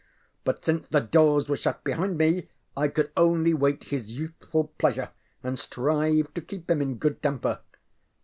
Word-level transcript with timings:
But 0.45 0.65
since 0.65 0.87
the 0.87 0.99
doors 0.99 1.47
were 1.47 1.55
shut 1.55 1.83
behind 1.83 2.17
me 2.17 2.49
I 2.75 2.87
could 2.87 3.11
only 3.15 3.53
wait 3.53 3.83
his 3.83 4.17
youthful 4.17 4.71
pleasure 4.79 5.11
and 5.43 5.59
strive 5.59 6.33
to 6.33 6.41
keep 6.41 6.71
him 6.71 6.81
in 6.81 6.95
good 6.97 7.21
temper. 7.21 7.59